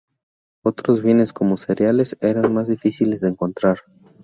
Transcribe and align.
Otros 0.63 1.03
bienes, 1.03 1.31
como 1.31 1.57
cereales 1.57 2.17
eran 2.21 2.51
más 2.51 2.67
difíciles 2.67 3.21
de 3.21 3.27
encontrar. 3.27 3.81